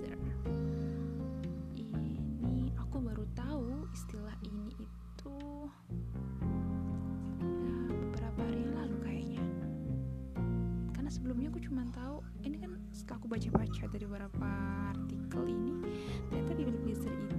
pleaser 0.00 0.56
ini 1.76 2.72
aku 2.80 2.96
baru 3.04 3.24
tahu 3.36 3.84
istilah 3.92 4.36
ini 4.46 4.72
itu 4.80 5.36
ya, 7.44 7.76
beberapa 7.92 8.40
hari 8.40 8.64
lalu 8.72 8.96
kayaknya. 9.04 9.44
Karena 10.96 11.10
sebelumnya 11.12 11.52
aku 11.52 11.60
cuma 11.60 11.84
tahu 11.92 12.24
ini 12.40 12.56
kan 12.56 12.72
aku 13.10 13.26
baca-baca 13.26 13.84
dari 13.90 14.04
beberapa 14.06 14.48
artikel 14.94 15.42
ini 15.50 15.72
ternyata 16.30 16.52
people 16.56 16.78
pleaser 16.86 17.12
itu 17.12 17.29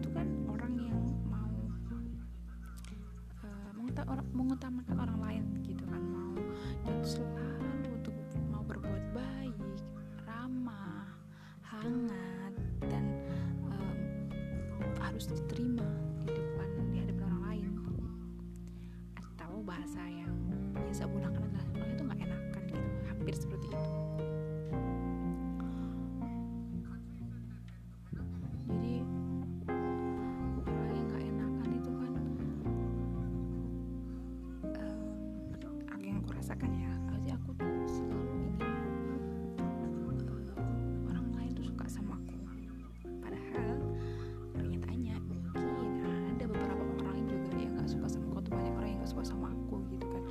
rasakan 36.62 36.78
ya. 36.78 37.34
Aku 37.42 37.58
tuh 37.58 37.74
selalu 37.90 38.38
ingin 38.38 38.54
eh, 39.58 41.10
orang 41.10 41.28
lain 41.34 41.52
tuh 41.58 41.66
suka 41.66 41.86
sama 41.90 42.14
aku. 42.22 42.38
Padahal 43.18 43.82
pernyataannya 44.54 45.16
mungkin 45.26 46.06
ada 46.06 46.46
beberapa 46.46 46.84
orang 47.02 47.26
juga 47.26 47.58
yang 47.58 47.74
nggak 47.82 47.90
suka 47.90 48.08
sama 48.14 48.30
aku 48.30 48.46
tuh 48.46 48.54
banyak 48.54 48.74
orang 48.78 48.90
yang 48.94 49.00
nggak 49.02 49.10
suka 49.10 49.24
sama 49.26 49.50
aku 49.50 49.82
gitu 49.90 50.06
kan. 50.06 50.22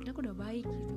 Padahal 0.00 0.12
aku 0.16 0.20
udah 0.24 0.36
baik 0.40 0.64
gitu 0.64 0.95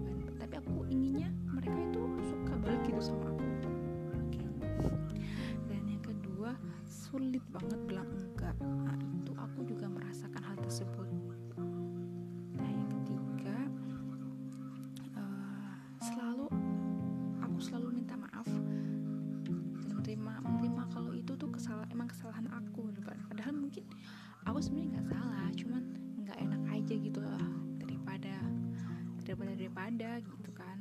daripada 29.89 30.21
gitu 30.21 30.51
kan. 30.53 30.77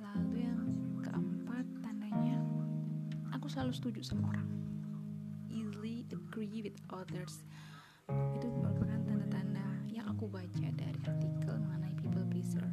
Lalu 0.00 0.40
yang 0.40 0.60
keempat 1.04 1.68
tandanya 1.84 2.40
aku 3.28 3.44
selalu 3.44 3.76
setuju 3.76 4.00
sama 4.00 4.32
orang. 4.32 4.48
Easily 5.52 6.08
agree 6.08 6.64
with 6.64 6.80
others. 6.88 7.44
Itu 8.08 8.48
merupakan 8.48 9.04
tanda-tanda 9.04 9.84
yang 9.84 10.08
aku 10.08 10.32
baca 10.32 10.68
dari 10.72 10.96
artikel 11.04 11.54
mengenai 11.60 11.92
people 12.00 12.24
pleaser. 12.32 12.64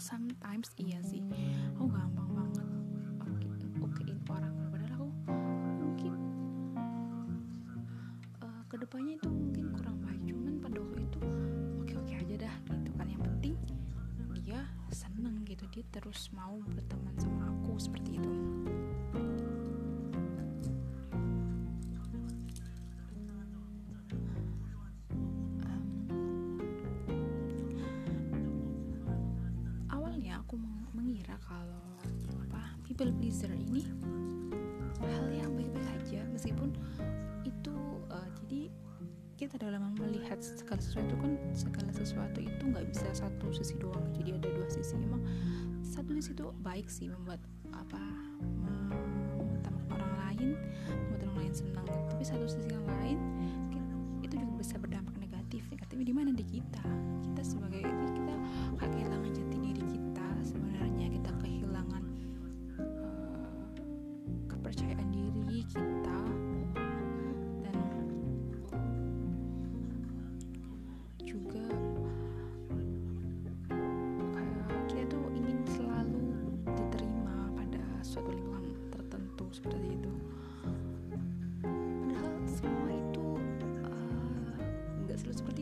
Sometimes 0.00 0.72
iya 0.80 0.96
sih. 1.04 1.20
Aku 1.76 1.92
gampang 1.92 2.25
terus 15.90 16.30
mau 16.34 16.58
berteman 16.66 17.14
sama 17.18 17.50
aku 17.50 17.78
seperti 17.78 18.20
itu. 18.20 18.32
Awalnya 29.88 30.42
aku 30.44 30.60
meng- 30.60 30.90
mengira 30.92 31.36
kalau 31.44 31.82
apa 32.48 32.76
people 32.84 33.10
pleaser 33.16 33.50
ini 33.52 33.88
hal 35.00 35.26
yang 35.32 35.52
baik-baik 35.52 35.88
aja 36.02 36.20
meskipun 36.32 36.72
itu 37.44 37.76
eh, 38.10 38.28
jadi 38.44 38.62
kita 39.36 39.60
dalam 39.60 39.92
melihat 40.00 40.40
segala 40.40 40.80
sesuatu 40.80 41.12
kan 41.20 41.36
segala 41.52 41.90
sesuatu 41.92 42.40
itu 42.40 42.62
nggak 42.64 42.88
bisa 42.88 43.04
satu 43.12 43.52
sisi 43.52 43.76
doang 43.76 44.08
jadi 44.16 44.40
ada 44.40 44.48
dua 44.48 44.68
sisi 44.72 44.96
emang 44.96 45.20
satu 45.86 46.10
sisi 46.18 46.34
itu 46.34 46.50
baik 46.66 46.90
sih 46.90 47.06
membuat 47.06 47.38
apa 47.70 48.02
mengutamakan 48.42 49.88
orang 49.94 50.14
lain 50.18 50.48
membuat 50.90 51.20
orang 51.30 51.36
lain 51.46 51.54
senang. 51.54 51.86
Tapi 51.86 52.22
satu 52.26 52.44
sisi 52.50 52.68
yang 52.74 52.84
lain 52.84 53.18
itu 54.26 54.34
juga 54.34 54.52
bisa 54.58 54.76
berdampak 54.82 55.14
negatif 55.22 55.62
negatifnya 55.70 56.06
di 56.10 56.14
mana? 56.14 56.30
Di 56.34 56.44
kita. 56.44 56.84
Kita 57.32 57.42
sebagai 57.46 57.82
kita 57.86 58.34
kayak 58.76 58.92
kehilangan 58.92 59.30
jati 59.30 59.56
diri 59.62 59.84
kita 59.86 60.26
sebenarnya. 60.42 61.06
Kita 61.06 61.30
kehilangan 61.38 61.55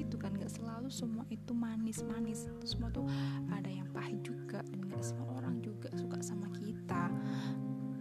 itu 0.04 0.16
kan. 0.20 0.36
Nggak 0.36 0.52
selalu 0.52 0.88
semua 0.92 1.24
itu 1.32 1.52
manis-manis. 1.56 2.46
Itu 2.46 2.66
semua 2.68 2.92
tuh 2.92 3.08
ada 3.48 3.68
yang 3.72 3.88
pahit 3.90 4.20
juga. 4.20 4.60
Dan 4.68 4.86
nggak 4.86 5.02
semua 5.02 5.40
orang 5.40 5.58
juga 5.64 5.88
suka 5.96 6.20
sama 6.20 6.52
kita. 6.54 7.08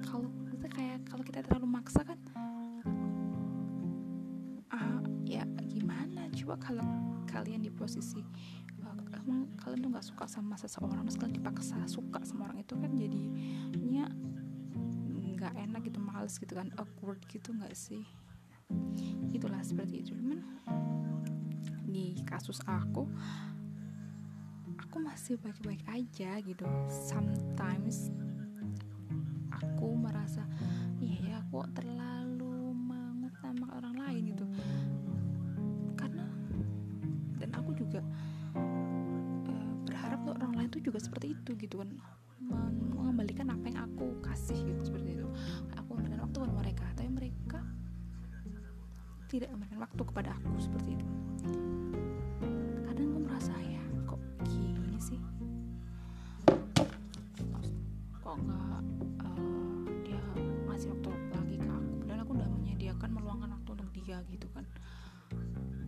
Kalau 0.04 0.30
kita 0.52 0.68
kayak 0.68 1.00
kalau 1.08 1.24
kita 1.24 1.40
terlalu 1.44 1.68
maksa 1.80 2.04
kan 2.06 2.20
ah 4.74 5.02
ya 5.26 5.44
gimana? 5.68 6.30
Coba 6.34 6.60
kalau 6.62 6.86
kalian 7.30 7.66
di 7.66 7.72
posisi 7.74 8.22
uh, 8.82 9.02
emang 9.18 9.54
kalian 9.58 9.80
tuh 9.86 9.92
nggak 9.94 10.06
suka 10.06 10.26
sama 10.30 10.54
seseorang 10.58 11.06
terus 11.06 11.18
kalian 11.18 11.38
dipaksa 11.42 11.78
suka 11.90 12.22
sama 12.26 12.50
orang 12.50 12.62
itu 12.62 12.74
kan 12.78 12.92
jadinya 12.94 14.06
nggak 15.44 15.54
enak 15.60 15.82
gitu 15.84 16.00
males 16.00 16.40
gitu 16.40 16.54
kan 16.56 16.72
awkward 16.80 17.20
gitu 17.28 17.52
nggak 17.52 17.76
sih? 17.76 18.08
Itulah 19.36 19.60
seperti 19.66 20.00
itu. 20.00 20.16
Cuman 20.16 20.40
di 21.94 22.18
kasus 22.26 22.58
aku 22.66 23.06
aku 24.82 24.98
masih 24.98 25.38
baik-baik 25.38 25.86
aja 25.86 26.42
gitu. 26.42 26.66
Sometimes 26.90 28.10
aku 29.54 29.94
merasa 29.94 30.42
iya 30.98 31.22
ya 31.22 31.36
aku 31.46 31.62
terlalu 31.78 32.74
mengutamakan 32.74 33.78
orang 33.78 33.96
lain 33.98 34.24
gitu. 34.34 34.46
Karena 35.94 36.26
dan 37.38 37.50
aku 37.54 37.78
juga 37.78 38.02
eh, 39.50 39.74
berharap 39.86 40.26
tuh 40.26 40.34
orang 40.34 40.54
lain 40.58 40.70
tuh 40.74 40.82
juga 40.82 40.98
seperti 40.98 41.38
itu 41.38 41.54
gitu 41.62 41.78
kan. 41.78 41.94
Men- 42.42 42.90
mengembalikan 42.94 43.54
apa 43.54 43.70
yang 43.70 43.86
aku 43.86 44.18
kasih 44.26 44.58
gitu 44.66 44.82
seperti 44.90 45.22
itu. 45.22 45.30
Aku 45.78 45.94
memberikan 45.94 46.26
waktu 46.26 46.38
kepada 46.42 46.54
mereka 46.58 46.86
tapi 46.98 47.10
mereka 47.14 47.62
tidak 49.30 49.50
memberikan 49.50 49.82
waktu 49.82 50.02
kepada 50.06 50.30
aku 50.38 50.54
seperti 50.62 50.94
itu 50.94 51.08
kok 58.34 58.42
nggak 58.50 58.82
eh, 59.30 60.10
dia 60.10 60.22
ngasih 60.66 60.90
waktu 60.90 61.10
lagi 61.38 61.58
ke 61.62 61.70
aku. 61.70 61.94
Aku 62.02 62.18
aku 62.18 62.32
udah 62.34 62.50
menyediakan 62.50 63.10
meluangkan 63.14 63.50
waktu 63.54 63.70
untuk 63.78 63.90
dia 63.94 64.18
gitu 64.26 64.50
kan. 64.58 64.66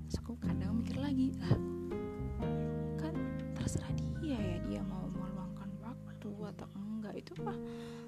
Terus 0.06 0.18
aku 0.21 0.38
kadang 0.38 0.77
mikir 0.77 1.01
lagi 1.01 1.33
lah 1.42 1.57
kan 3.01 3.18
terserah 3.57 3.89
dia 4.21 4.38
ya 4.38 4.57
dia 4.62 4.81
mau 4.86 5.09
meluangkan 5.09 5.74
waktu 5.81 6.30
atau 6.53 6.69
enggak. 6.77 7.18
Itu 7.18 7.33
mah 7.42 7.57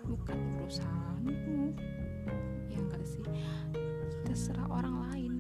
bukan 0.06 0.38
urusanmu. 0.62 1.74
Ya 2.70 2.78
enggak 2.78 3.10
sih? 3.10 3.26
Terserah 4.22 4.70
orang 4.70 5.02
lain 5.10 5.34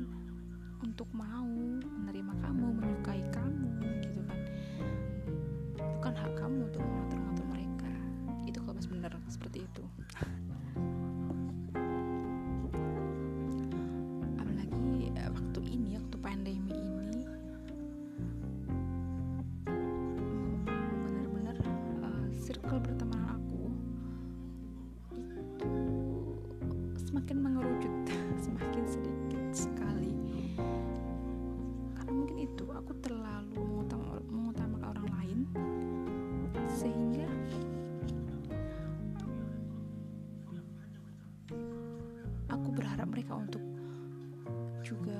untuk 0.81 1.05
mau 1.13 1.45
menerima 1.85 2.33
kamu 2.41 2.65
menyukai 2.81 3.21
kamu 3.29 3.77
gitu 4.01 4.25
kan. 4.25 4.41
Bukan 6.01 6.13
hak 6.17 6.33
kamu 6.33 6.65
untuk 6.65 6.81
mengatur-ngatur 6.81 7.46
seperti 9.29 9.63
itu 9.63 9.83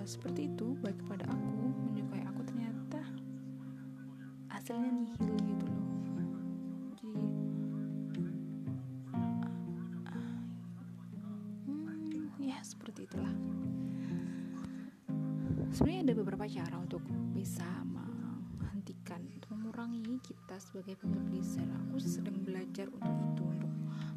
seperti 0.08 0.48
itu 0.48 0.72
baik 0.80 1.04
kepada 1.04 1.28
aku 1.28 1.68
menyukai 1.92 2.24
aku 2.24 2.40
ternyata 2.48 3.04
hasilnya 4.48 4.88
nihil 4.88 5.36
gitu 5.36 5.66
loh. 5.68 5.84
Jadi 6.96 7.20
hmm, 11.68 12.40
ya 12.40 12.56
seperti 12.64 13.04
itulah. 13.04 13.36
Sebenarnya 15.76 16.02
ada 16.08 16.16
beberapa 16.16 16.46
cara 16.48 16.76
untuk 16.80 17.04
bisa 17.36 17.68
menghentikan 17.84 19.28
untuk 19.36 19.52
mengurangi 19.60 20.24
kita 20.24 20.56
sebagai 20.64 20.96
people 20.96 21.20
pleaser 21.28 21.68
aku 21.84 22.00
sedang 22.00 22.40
belajar 22.48 22.88
untuk 22.96 23.12
itu 23.36 23.44
untuk 23.44 23.74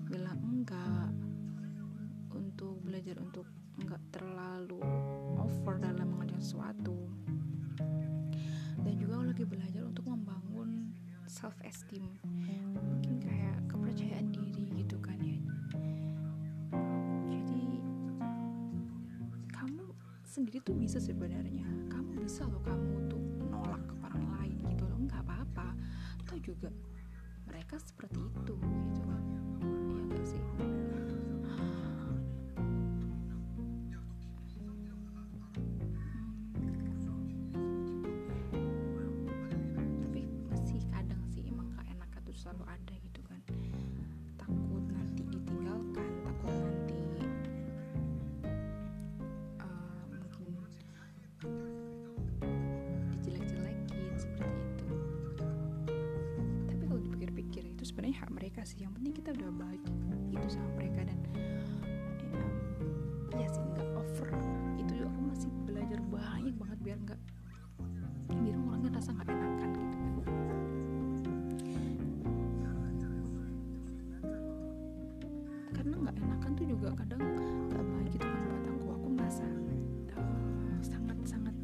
bilang 0.07 0.39
enggak 0.39 1.11
belajar 3.01 3.17
untuk 3.25 3.49
enggak 3.81 4.03
terlalu 4.13 4.77
over 5.41 5.81
dalam 5.81 6.05
mengerjakan 6.13 6.45
sesuatu. 6.45 7.09
Dan 8.77 8.93
juga 9.01 9.25
lagi 9.25 9.41
belajar 9.49 9.89
untuk 9.89 10.05
membangun 10.05 10.93
self 11.25 11.57
esteem 11.65 12.05
mungkin 12.77 13.17
kayak 13.25 13.57
kepercayaan 13.73 14.29
diri 14.29 14.85
gitu 14.85 15.01
kan 15.01 15.17
ya. 15.17 15.41
Jadi 17.33 17.81
kamu 19.49 19.97
sendiri 20.21 20.61
tuh 20.61 20.77
bisa 20.77 21.01
sebenarnya. 21.01 21.65
Kamu 21.89 22.21
bisa 22.21 22.45
loh 22.53 22.61
kamu 22.61 23.09
tuh 23.09 23.23
nolak 23.49 23.81
ke 23.81 23.97
orang 24.05 24.29
lain 24.45 24.61
gitu 24.77 24.85
loh. 24.85 25.01
Nggak 25.09 25.25
apa-apa. 25.25 25.73
Atau 26.21 26.37
juga 26.45 26.69
mereka 27.49 27.81
seperti 27.81 28.29
itu 28.29 28.61
gitu 28.61 29.00
selalu 42.41 42.65
ada 42.73 42.95
gitu 42.97 43.21
kan. 43.29 43.37
Takut 44.41 44.85
nanti 44.89 45.29
ditinggalkan 45.29 46.09
takut 46.25 46.49
nanti 46.57 46.97
uh, 49.61 50.09
mungkin 50.09 50.49
dijelek-jelekin 53.21 54.17
seperti 54.17 54.57
itu. 54.57 54.89
Tapi 56.65 56.83
kalau 56.89 57.01
dipikir-pikir 57.05 57.77
itu 57.77 57.83
sebenarnya 57.85 58.25
hak 58.25 58.33
mereka 58.33 58.65
sih. 58.65 58.89
Yang 58.89 58.93
penting 58.97 59.13
kita 59.21 59.37
udah 59.37 59.53
baik 59.61 59.85
itu 60.33 60.47
sama 60.49 60.71
mereka 60.81 61.13
dan 61.13 61.21
ya, 61.37 62.41
ya 63.37 63.47
sih 63.53 63.61
nggak 63.61 63.89
over. 64.01 64.33
Itu 64.81 64.93
juga 64.97 65.13
aku 65.13 65.21
masih 65.29 65.51
belajar 65.69 66.01
banyak 66.09 66.57
banget 66.57 66.79
biar 66.81 66.99
nggak 67.05 67.21
nggak 76.11 76.27
enakan 76.27 76.51
tuh 76.59 76.67
juga 76.67 76.89
kadang 76.99 77.23
nggak 77.71 77.85
baik 77.87 78.11
gitu 78.19 78.27
kan 78.27 78.41
buat 78.51 78.67
aku. 78.67 78.87
Aku 78.99 79.09
merasa 79.15 79.47
sangat 80.83 81.19
sangat 81.23 81.57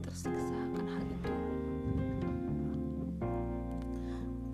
tersiksa 0.00 0.56
akan 0.72 0.86
hal 0.88 1.04
itu. 1.04 1.34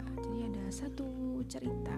Eh, 0.02 0.14
jadi 0.26 0.38
ada 0.50 0.64
satu 0.74 1.06
cerita 1.46 1.95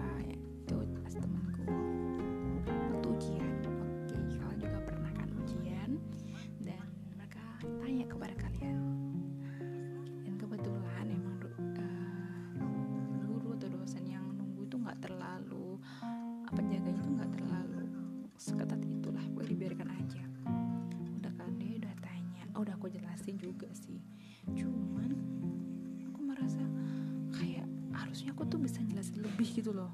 lebih 29.39 29.63
gitu 29.63 29.71
loh. 29.71 29.87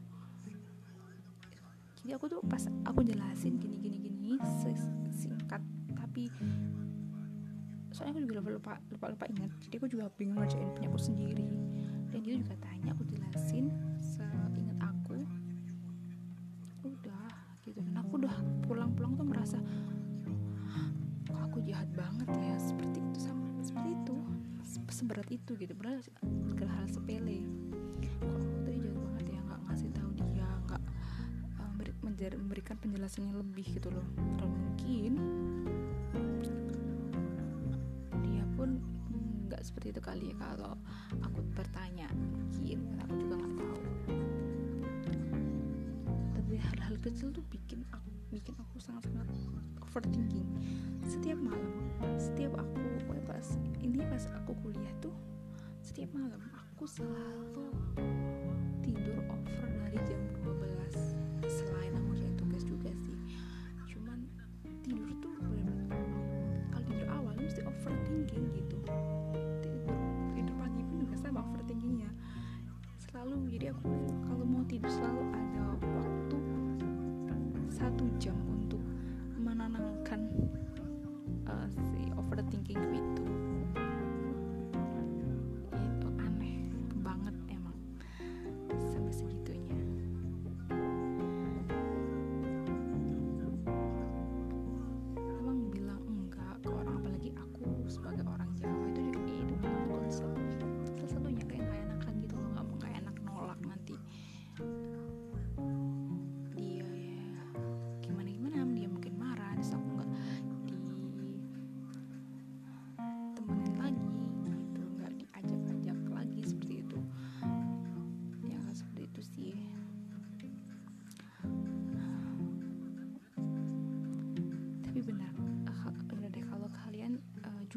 Jadi 2.01 2.17
aku 2.17 2.25
tuh 2.25 2.41
pas 2.49 2.65
aku 2.81 3.05
jelasin 3.05 3.61
gini 3.61 3.77
gini 3.77 3.97
gini 4.01 4.33
singkat 5.13 5.61
tapi 5.93 6.33
soalnya 7.93 8.17
aku 8.17 8.25
juga 8.25 8.41
lupa 8.41 8.49
lupa 8.57 8.73
lupa, 8.89 9.05
lupa 9.13 9.25
ingat. 9.29 9.53
Jadi 9.61 9.77
aku 9.77 9.85
juga 9.85 10.09
bingung 10.17 10.41
ngerjain 10.41 10.65
punya 10.73 10.89
aku 10.89 10.97
sendiri. 10.97 11.45
Dan 12.09 12.25
dia 12.25 12.41
juga 12.41 12.57
tanya 12.57 12.89
aku 12.97 13.05
jelasin 13.05 13.69
seingat 14.01 14.81
aku. 14.81 15.21
Udah 16.81 17.29
gitu. 17.61 17.77
Dan 17.85 18.01
aku 18.01 18.25
udah 18.25 18.33
pulang-pulang 18.65 19.13
tuh 19.13 19.29
merasa 19.29 19.61
kok 21.29 21.37
aku 21.37 21.61
jahat 21.69 21.85
banget 21.93 22.33
ya? 22.33 22.57
Seperti 22.57 22.97
itu 22.97 23.29
sama 23.29 23.61
seperti 23.61 23.93
itu. 23.93 24.17
Se- 24.65 24.89
seberat 24.89 25.29
itu 25.29 25.53
gitu. 25.53 25.77
Padahal 25.77 26.01
hal 26.65 26.89
sepele. 26.89 27.45
Kok 28.17 28.33
aku 28.33 28.57
tadi 28.65 28.77
jahat 28.81 28.97
banget 28.97 29.24
ngasih 29.75 29.91
tahu 29.91 30.07
dia 30.15 30.47
nggak 30.71 30.83
uh, 31.59 32.39
memberikan 32.39 32.79
penjelasannya 32.79 33.35
lebih 33.35 33.75
gitu 33.75 33.91
loh. 33.91 34.07
Dan 34.39 34.47
mungkin 34.47 35.13
dia 38.23 38.47
pun 38.55 38.79
nggak 39.51 39.59
seperti 39.67 39.91
itu 39.91 39.99
kali 39.99 40.31
ya 40.31 40.35
kalau 40.39 40.79
aku 41.19 41.43
bertanya. 41.59 42.07
Mungkin 42.55 42.79
aku 43.03 43.13
juga 43.19 43.35
nggak 43.35 43.55
tahu. 43.59 43.81
Tapi 46.39 46.53
hal-hal 46.55 46.95
kecil 47.03 47.35
tuh 47.35 47.43
bikin 47.51 47.83
aku 47.91 48.07
bikin 48.31 48.55
aku 48.55 48.79
sangat-sangat 48.79 49.27
overthinking. 49.83 50.47
Setiap 51.03 51.35
malam 51.35 51.83
setiap 52.15 52.55
aku 52.55 52.79
pas 53.27 53.59
ini 53.83 53.99
pas 54.07 54.23
aku 54.39 54.55
kuliah 54.63 54.95
tuh 55.03 55.11
setiap 55.83 56.07
malam 56.15 56.39
aku 56.55 56.87
selalu 56.87 57.67
over 59.47 59.69
dari 59.69 59.99
jam 60.09 60.34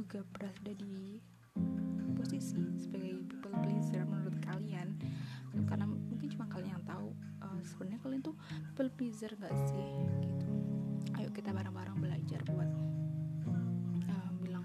juga 0.09 0.25
berada 0.33 0.73
di 0.73 1.21
posisi 2.17 2.65
sebagai 2.81 3.29
people 3.29 3.53
pleaser 3.61 4.09
menurut 4.09 4.41
kalian. 4.41 4.97
Karena 5.69 5.85
mungkin 5.85 6.33
cuma 6.33 6.49
kalian 6.49 6.81
yang 6.81 6.87
tahu 6.89 7.13
uh, 7.45 7.61
sebenarnya 7.61 8.01
kalian 8.01 8.23
tuh 8.25 8.33
people 8.73 8.89
pleaser 8.97 9.29
gak 9.37 9.53
sih? 9.69 9.85
Gitu. 10.25 10.49
Ayo 11.21 11.29
kita 11.29 11.53
bareng-bareng 11.53 12.01
belajar 12.01 12.41
buat 12.49 12.73
uh, 14.09 14.31
bilang 14.41 14.65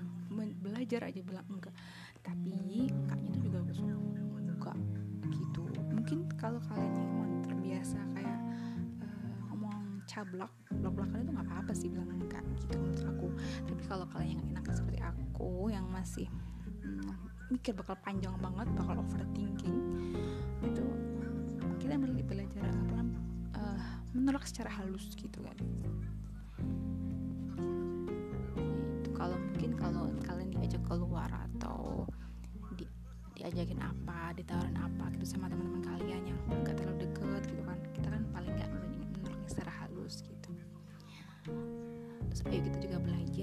belajar 0.63 1.11
aja 1.11 1.19
bilang 1.19 1.43
enggak. 1.51 1.75
Tapi 2.23 2.87
kaknya 3.11 3.29
tuh 3.35 3.41
juga 3.43 3.57
harus 3.67 3.83
enggak 3.83 4.79
gitu. 5.27 5.63
Mungkin 5.91 6.19
kalau 6.39 6.63
kalian 6.71 6.93
yang 6.95 7.43
terbiasa 7.43 7.99
kayak 8.15 8.39
uh, 9.03 9.35
ngomong 9.51 10.07
cablak 10.07 10.55
blok-blokan 10.71 11.27
itu 11.27 11.35
nggak 11.35 11.47
apa-apa 11.51 11.71
sih 11.75 11.91
bilang 11.91 12.15
enggak 12.15 12.47
gitu 12.63 13.02
aku. 13.23 13.31
Tapi 13.71 13.81
kalau 13.87 14.05
kalian 14.11 14.35
yang 14.35 14.43
enak 14.59 14.63
seperti 14.75 14.99
aku 14.99 15.71
yang 15.71 15.87
masih 15.87 16.27
hmm, 16.83 17.15
mikir 17.47 17.71
bakal 17.71 17.95
panjang 18.03 18.35
banget 18.43 18.67
bakal 18.75 18.99
overthinking 18.99 19.79
itu 20.63 20.83
kita 21.79 21.99
belajar 21.99 22.63
apa 22.71 22.99
uh, 23.59 23.87
menolak 24.15 24.43
secara 24.47 24.71
halus 24.71 25.11
gitu 25.15 25.39
kan. 25.43 25.57
Itu 29.03 29.09
kalau 29.15 29.39
mungkin 29.39 29.71
kalau 29.79 30.07
kalian 30.23 30.51
diajak 30.55 30.83
keluar 30.87 31.27
atau 31.27 32.07
di, 32.79 32.87
diajakin 33.39 33.79
apa 33.83 34.31
ditawarin 34.35 34.79
apa 34.79 35.11
gitu 35.19 35.35
sama 35.35 35.51
teman-teman 35.51 35.83
kalian 35.83 36.23
yang 36.23 36.39
nggak 36.63 36.75
terlalu 36.79 37.07
deket 37.07 37.41
gitu 37.51 37.63
kan 37.67 37.79
kita 37.91 38.07
kan 38.07 38.23
paling 38.31 38.51
nggak 38.55 38.69
menolaknya 38.71 39.47
secara 39.51 39.71
halus 39.83 40.23
gitu. 40.23 40.51
Terus 42.31 42.41
ayo 42.49 42.61
kita 42.65 42.77
juga 42.81 42.92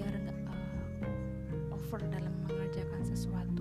belajar 0.01 0.17
nggak 0.17 0.39
uh, 0.49 1.75
over 1.77 2.01
dalam 2.09 2.33
mengerjakan 2.49 3.01
sesuatu 3.05 3.60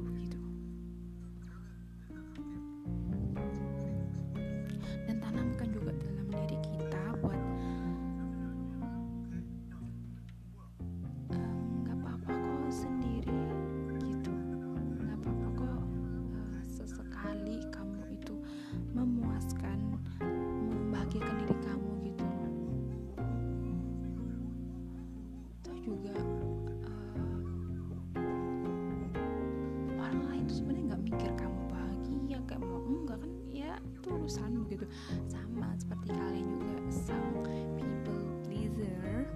gitu 34.70 34.86
sama 35.26 35.74
seperti 35.74 36.14
kalian 36.14 36.46
juga 36.46 36.78
sang 36.94 37.42
people 37.74 38.22
pleaser. 38.46 39.26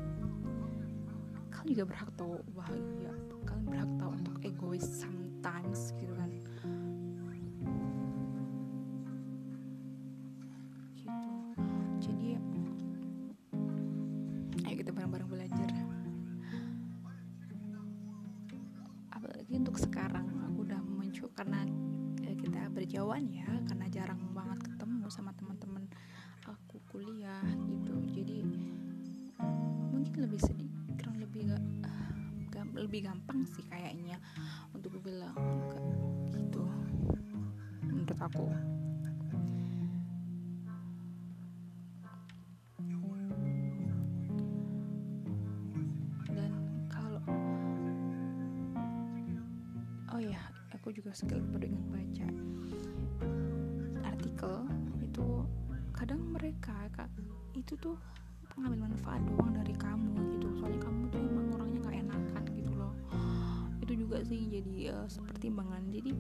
Kalian 1.51 1.71
juga 1.75 1.85
berhak 1.91 2.11
tahu 2.15 2.39
bahagia 2.55 3.13
kalian 3.45 3.67
berhak 3.67 3.91
tahu 3.99 4.11
untuk 4.15 4.37
egois 4.47 4.87
sometimes 4.87 5.91
gitu 5.99 6.15
kan. 6.15 6.31
Gitu. 6.31 6.53
Untuk 19.55 19.91
sekarang 19.91 20.29
aku 20.45 20.67
udah 20.67 20.83
muncul 20.83 21.31
karena 21.35 21.65
eh, 22.27 22.37
kita 22.37 22.69
berjauhan 22.75 23.27
ya 23.33 23.49
karena 23.71 23.87
jarang 23.91 24.21
banget 24.31 24.74
ketemu 25.05 25.21
sama 25.21 25.37
teman-teman 25.37 25.85
aku 26.49 26.81
kuliah 26.89 27.45
gitu. 27.69 27.93
Jadi 28.17 28.41
mungkin 29.93 30.17
lebih 30.17 30.41
sedih 30.41 30.73
kurang 30.97 31.21
lebih 31.21 31.53
gak, 31.53 31.61
gak 32.49 32.65
lebih 32.73 33.05
gampang 33.05 33.45
sih 33.53 33.61
kayaknya 33.69 34.17
untuk 34.73 34.97
bilang 35.05 35.37
enggak 35.37 35.85
gitu 36.41 36.65
menurut 37.85 38.17
aku. 38.17 38.49
Dan 46.33 46.53
kalau 46.89 47.21
oh 50.17 50.21
ya 50.25 50.41
aku 50.73 50.97
juga 50.97 51.13
sekali 51.13 51.45
baru 51.53 51.69
ingat 51.69 51.85
baca 51.93 52.29
mereka 56.65 57.05
kak 57.05 57.11
itu 57.53 57.77
tuh 57.77 57.93
ngambil 58.57 58.89
manfaat 58.89 59.21
doang 59.29 59.53
dari 59.53 59.77
kamu 59.77 60.17
gitu. 60.33 60.49
Soalnya 60.57 60.81
kamu 60.81 61.13
tuh 61.13 61.21
emang 61.21 61.47
orangnya 61.61 61.79
nggak 61.85 61.97
enakan 62.09 62.45
gitu 62.57 62.73
loh. 62.73 62.95
Itu 63.85 63.93
juga 63.93 64.25
sih 64.25 64.49
jadi 64.49 64.97
uh, 64.97 65.05
seperti 65.05 65.53
timbangan 65.53 65.93
jadi 65.93 66.17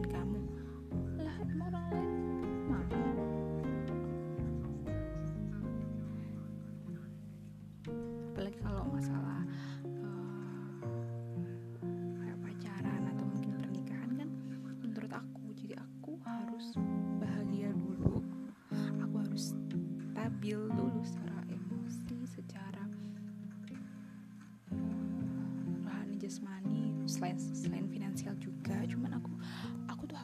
kamu 0.00 0.41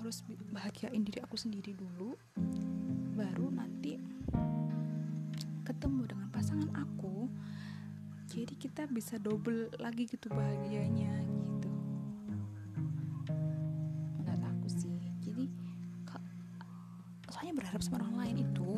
harus 0.08 0.24
bahagiain 0.56 1.04
diri 1.04 1.20
aku 1.20 1.36
sendiri 1.36 1.76
dulu 1.76 2.16
baru 3.12 3.52
nanti 3.52 4.00
ketemu 5.68 6.08
dengan 6.08 6.32
pasangan 6.32 6.72
aku 6.72 7.28
jadi 8.24 8.56
kita 8.56 8.88
bisa 8.88 9.20
double 9.20 9.68
lagi 9.76 10.08
gitu 10.08 10.32
bahagianya 10.32 11.12
gitu. 11.28 11.72
Menurut 14.16 14.44
aku 14.48 14.68
sih 14.72 14.96
jadi 15.20 15.44
soalnya 17.28 17.60
berharap 17.60 17.84
sama 17.84 18.00
orang 18.00 18.16
lain 18.16 18.36
itu. 18.48 18.70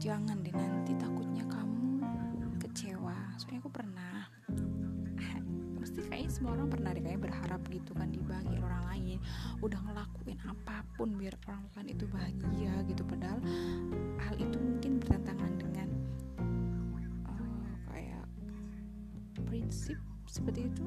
Jangan 0.00 0.40
deh 0.40 0.56
nanti 0.56 0.96
takutnya 0.96 1.44
kamu 1.44 2.08
kecewa. 2.56 3.36
Soalnya 3.36 3.60
aku 3.60 3.68
pernah 3.68 4.29
kayaknya 6.10 6.30
semua 6.34 6.58
orang 6.58 6.68
pernah 6.68 6.90
deh 6.90 7.02
kayak 7.06 7.22
berharap 7.22 7.62
gitu 7.70 7.94
kan 7.94 8.10
dibagi 8.10 8.58
orang 8.58 8.82
lain. 8.90 9.18
Udah 9.62 9.78
ngelakuin 9.86 10.38
apa 10.42 10.82
pun 10.98 11.14
biar 11.14 11.38
orang 11.46 11.62
lain 11.78 11.88
itu 11.94 12.04
bahagia 12.10 12.74
gitu. 12.90 13.02
Padahal 13.06 13.38
hal 14.18 14.34
itu 14.36 14.56
mungkin 14.58 14.98
bertentangan 14.98 15.52
dengan 15.54 15.88
uh, 17.30 17.70
kayak 17.94 18.26
prinsip 19.46 19.98
seperti 20.26 20.66
itu. 20.66 20.84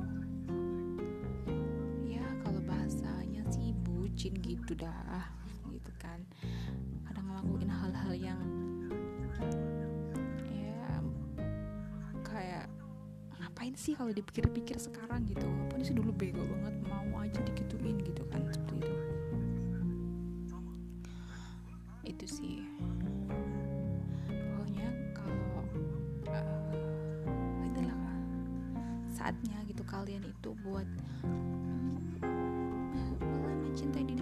Ya 2.04 2.28
kalau 2.44 2.60
bahasanya 2.68 3.48
sih 3.48 3.72
bucin 3.88 4.36
gitu 4.44 4.76
dah 4.76 5.24
gitu 5.72 5.92
kan. 6.04 6.20
Kadang 7.08 7.32
ngelakuin 7.32 7.72
hal-hal 7.72 8.14
yang 8.14 8.42
ngapain 13.74 13.90
sih 13.90 13.98
kalau 13.98 14.14
dipikir-pikir 14.14 14.78
sekarang 14.78 15.26
gitu? 15.26 15.42
Ngapain 15.50 15.82
sih 15.82 15.98
dulu 15.98 16.14
bego 16.14 16.46
banget 16.46 16.78
mau 16.86 17.26
aja 17.26 17.42
dikituin 17.42 17.98
gitu 18.06 18.22
kan 18.30 18.46
seperti 18.54 18.86
itu. 18.86 19.02
Itu 22.06 22.26
sih. 22.30 22.62
Pokoknya 24.30 24.94
kalau 25.18 25.66
uh, 26.30 27.66
itulah 27.66 27.98
saatnya 29.10 29.58
gitu 29.66 29.82
kalian 29.90 30.22
itu 30.22 30.54
buat 30.62 30.86
mulai 33.26 33.58
mencintai 33.58 34.06
diri 34.06 34.22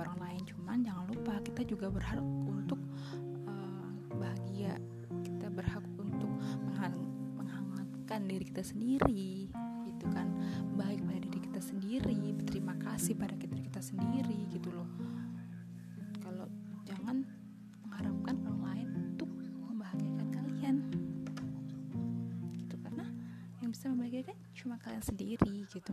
orang 0.00 0.18
lain. 0.20 0.42
Cuman 0.48 0.78
jangan 0.80 1.04
lupa 1.12 1.34
kita 1.44 1.62
juga 1.68 1.86
berhak 1.92 2.24
untuk 2.48 2.80
uh, 3.44 3.90
bahagia. 4.16 4.80
Kita 5.26 5.46
berhak 5.52 5.84
untuk 6.00 6.30
menghan- 6.64 7.08
menghangatkan 7.36 8.20
diri 8.24 8.44
kita 8.48 8.62
sendiri 8.64 9.52
gitu 9.86 10.06
kan. 10.10 10.32
Baik 10.74 11.04
pada 11.04 11.20
diri 11.20 11.40
kita 11.44 11.60
sendiri 11.60 12.16
berterima 12.32 12.74
kasih 12.80 13.14
pada 13.14 13.36
diri 13.36 13.62
kita 13.68 13.82
sendiri 13.84 14.48
gitu 14.48 14.72
loh. 14.72 14.88
Kalau 16.24 16.48
jangan 16.88 17.22
mengharapkan 17.84 18.34
orang 18.48 18.60
lain 18.64 18.88
untuk 19.12 19.30
membahagiakan 19.68 20.26
kalian. 20.32 20.76
Gitu 22.56 22.76
karena 22.80 23.06
yang 23.60 23.70
bisa 23.70 23.92
membahagiakan 23.92 24.36
cuma 24.56 24.76
kalian 24.80 25.04
sendiri 25.04 25.68
gitu 25.68 25.92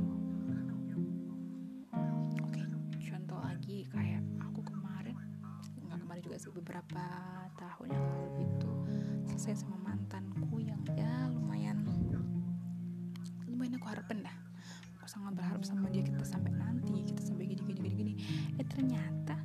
beberapa 6.77 7.09
tahun 7.57 7.89
yang 7.89 8.05
lalu 8.05 8.45
itu 8.45 8.73
selesai 9.25 9.65
sama 9.65 9.81
mantanku 9.81 10.61
yang 10.61 10.77
ya 10.93 11.25
lumayan 11.33 11.81
lumayan 13.49 13.81
aku 13.81 13.87
harapin 13.89 14.21
dah. 14.21 14.37
Aku 15.01 15.09
sangat 15.09 15.33
berharap 15.33 15.65
sama 15.65 15.89
dia 15.89 16.05
kita 16.05 16.21
sampai 16.21 16.53
nanti 16.53 17.01
kita 17.01 17.33
sampai 17.33 17.49
gini 17.49 17.65
gini 17.65 17.81
gini 17.81 17.95
gini. 17.97 18.13
Eh 18.61 18.67
ternyata 18.69 19.41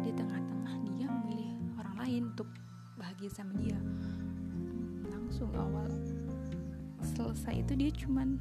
di 0.00 0.08
tengah-tengah 0.16 0.74
dia 0.88 1.06
memilih 1.12 1.60
orang 1.76 1.96
lain 2.00 2.22
untuk 2.32 2.48
bahagia 2.96 3.28
sama 3.36 3.52
dia. 3.60 3.76
Langsung 5.12 5.52
awal 5.60 5.92
selesai 7.04 7.68
itu 7.68 7.72
dia 7.76 7.92
cuman 8.00 8.40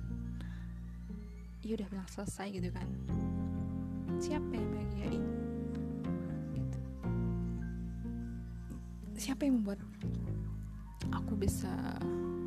ya 1.67 1.75
udah 1.75 1.87
bilang 1.91 2.07
selesai 2.07 2.47
gitu 2.47 2.71
kan. 2.71 2.87
Siapa 4.23 4.55
yang 4.55 4.71
bahagiain 4.71 5.44
siapa 9.25 9.41
yang 9.49 9.57
membuat 9.57 9.81
aku 11.09 11.33
bisa 11.33 11.97
uh, 11.97 12.45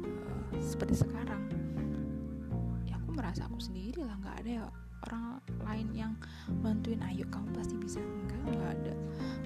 seperti 0.62 1.03
sekarang? 1.03 1.43
Ya 2.87 2.95
aku 3.03 3.19
merasa 3.19 3.51
aku 3.51 3.59
sendiri 3.59 4.07
lah 4.07 4.14
nggak 4.23 4.47
ada 4.47 4.51
ya 4.62 4.64
orang 5.11 5.43
lain 5.67 5.88
yang 5.91 6.12
bantuin 6.62 7.03
ayo 7.11 7.27
kamu 7.35 7.51
pasti 7.51 7.75
bisa. 7.83 7.99
Enggak 7.99 8.38
nggak 8.47 8.71
ada. 8.79 8.95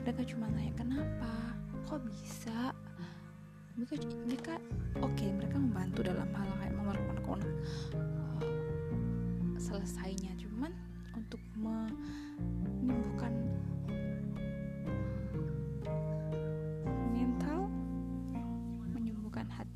Mereka 0.05 0.21
cuma 0.29 0.45
nanya 0.53 0.77
kenapa? 0.77 1.33
Kok 1.89 2.05
bisa? 2.05 2.77
Mereka 3.81 3.97
mereka 4.29 4.55
oke 5.01 5.25
mereka 5.33 5.57
membantu 5.57 6.05
dalam 6.05 6.29
hal 6.37 6.49
kayak 6.61 6.77
melakukan 6.77 7.41
uh, 7.97 8.45
selesainya. 9.57 10.37
Cuman 10.37 10.77
untuk 11.17 11.41
menyembuhkan 11.57 13.33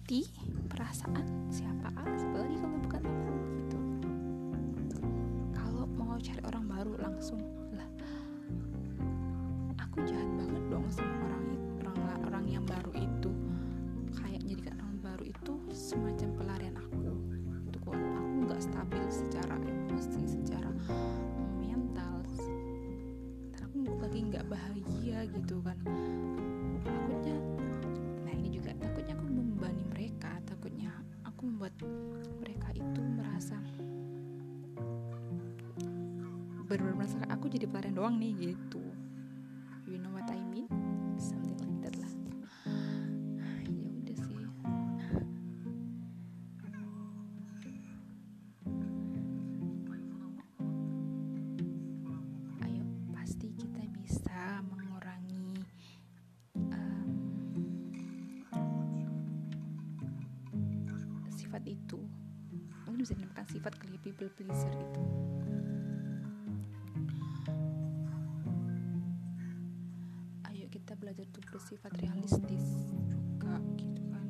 hati 0.07 0.23
perasaan 0.71 1.51
siapa 1.51 1.91
siapa 2.15 2.39
lagi 2.39 2.55
kalau 2.63 2.79
bukan 2.79 3.03
aku 3.11 3.35
gitu. 3.59 3.79
Kalau 5.51 5.83
mau 5.99 6.15
cari 6.15 6.43
orang 6.47 6.65
baru 6.71 6.95
langsung 7.03 7.43
lah. 7.75 7.91
Aku 9.83 10.07
jahat 10.07 10.31
banget 10.39 10.63
dong 10.71 10.87
sama 10.95 11.11
orang 11.27 11.45
orang 11.83 11.99
orang 12.23 12.45
yang 12.47 12.63
baru 12.63 12.95
itu. 12.95 13.35
Kayak 14.15 14.47
menjadikan 14.47 14.79
orang 14.79 14.99
baru 15.03 15.25
itu 15.27 15.53
semacam 15.75 16.29
pelarian 16.39 16.77
aku. 16.79 17.11
Kok 17.83 17.99
aku 17.99 18.35
nggak 18.47 18.63
stabil 18.63 19.05
secara 19.11 19.59
emosi 19.59 20.23
secara 20.23 20.71
mental. 21.59 22.23
Dan 23.59 23.59
aku 23.59 24.07
lagi 24.07 24.19
nggak 24.23 24.47
bahagia 24.47 25.27
gitu 25.35 25.59
kan 25.67 25.75
benar-benar 36.77 37.09
merasa 37.09 37.17
aku 37.33 37.49
jadi 37.49 37.65
pelarian 37.65 37.97
doang 37.97 38.21
nih 38.21 38.37
gitu. 38.37 38.85
You 39.89 39.97
know 39.97 40.13
what 40.13 40.29
I 40.29 40.37
mean? 40.53 40.69
Something 41.17 41.57
like 41.57 41.89
that 41.89 41.97
lah. 41.97 42.13
Ya 43.65 43.89
udah 43.97 44.17
sih. 44.21 44.37
Ayo 52.61 52.85
pasti 53.17 53.49
kita 53.57 53.81
bisa 53.97 54.61
mengurangi 54.69 55.65
em, 56.61 57.09
sifat 61.33 61.65
itu. 61.65 62.05
Mungkin 62.85 63.01
bisa 63.01 63.17
dinamakan 63.17 63.49
sifat 63.49 63.73
kali 63.81 63.97
people 63.97 64.29
pleaser 64.37 64.77
itu 64.77 65.36
bersifat 71.57 71.89
realistis 72.05 72.69
juga 73.41 73.57
gitu 73.81 74.03
kan. 74.13 74.29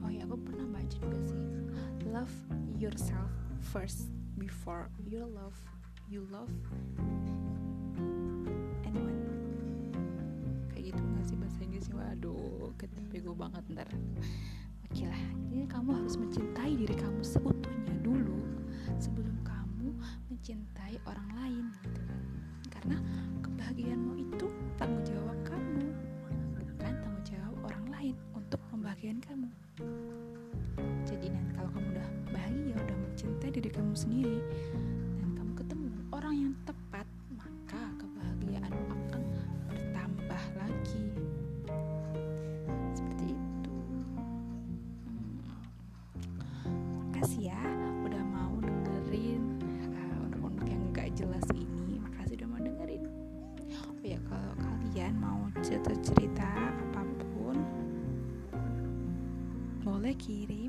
Oh 0.00 0.08
ya 0.08 0.24
aku 0.24 0.40
pernah 0.48 0.64
baca 0.72 0.96
juga 0.96 1.20
sih. 1.28 1.44
Love 2.08 2.32
yourself 2.80 3.28
first 3.60 4.08
before 4.40 4.88
you 5.04 5.28
love 5.28 5.60
you 6.08 6.24
love 6.32 6.48
anyone. 8.88 9.20
Kayak 10.72 10.96
gitu 10.96 11.00
nggak 11.04 11.24
sih 11.28 11.36
bahasa 11.36 11.58
Inggrisnya? 11.60 12.00
Waduh 12.00 12.72
kita 12.80 12.96
bego 13.12 13.36
banget 13.36 13.60
ntar. 13.76 13.92
Oke 14.88 15.04
lah 15.04 15.20
jadi 15.52 15.68
kamu 15.68 16.00
harus 16.00 16.16
mencintai 16.16 16.72
diri 16.80 16.96
kamu 16.96 17.20
seutuhnya 17.20 17.53
mencintai 20.34 20.98
orang 21.06 21.30
lain 21.38 21.64
gitu 21.86 22.00
kan. 22.10 22.20
Karena 22.66 22.96
kebahagiaanmu 23.38 24.14
itu 24.18 24.50
tanggung 24.74 25.06
jawab 25.06 25.38
kamu 25.46 25.94
bukan 26.58 26.74
tanggung 26.98 27.22
jawab 27.22 27.54
orang 27.70 27.86
lain 27.94 28.14
untuk 28.34 28.58
membahagiakan 28.74 29.22
kamu. 29.22 29.48
Jadi 31.06 31.30
nanti 31.30 31.52
kalau 31.54 31.70
kamu 31.70 31.86
udah 31.94 32.08
bahagia 32.34 32.74
udah 32.74 32.96
mencintai 32.98 33.50
diri 33.54 33.70
kamu 33.70 33.94
sendiri 33.94 34.42
boleh 60.18 60.62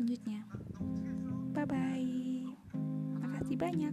selanjutnya. 0.00 0.40
Bye 1.52 1.68
bye 1.68 2.48
makasih 3.20 3.60
banyak 3.60 3.92